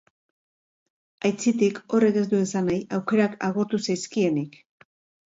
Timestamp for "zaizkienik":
3.89-4.59